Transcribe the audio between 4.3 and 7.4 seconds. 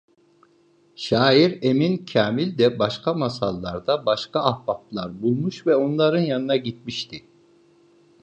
ahbaplar bulmuş ve onların yanına gitmişti.